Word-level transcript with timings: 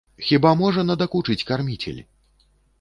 Хіба 0.27 0.53
можа 0.61 0.85
надакучыць 0.89 1.47
карміцель! 1.53 2.03